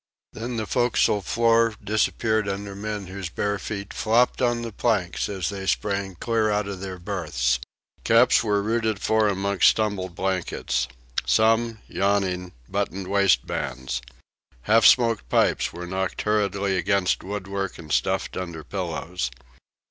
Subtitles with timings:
[0.33, 5.49] Then the forecastle floor disappeared under men whose bare feet flopped on the planks as
[5.49, 7.59] they sprang clear out of their berths.
[8.03, 10.87] Caps were rooted for amongst tumbled blankets.
[11.27, 14.01] Some, yawning, buttoned waistbands.
[14.63, 19.29] Half smoked pipes were knocked hurriedly against woodwork and stuffed under pillows.